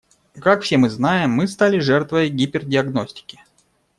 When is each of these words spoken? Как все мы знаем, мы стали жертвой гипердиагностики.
Как 0.39 0.63
все 0.63 0.77
мы 0.77 0.89
знаем, 0.89 1.29
мы 1.29 1.47
стали 1.47 1.77
жертвой 1.77 2.29
гипердиагностики. 2.29 3.39